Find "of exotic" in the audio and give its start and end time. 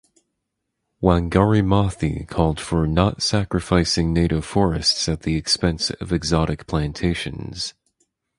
5.91-6.65